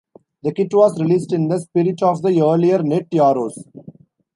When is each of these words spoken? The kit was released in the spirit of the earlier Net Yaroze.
The 0.41 0.51
kit 0.51 0.73
was 0.73 0.99
released 0.99 1.31
in 1.31 1.47
the 1.49 1.59
spirit 1.59 2.01
of 2.01 2.23
the 2.23 2.41
earlier 2.43 2.81
Net 2.81 3.07
Yaroze. 3.11 3.63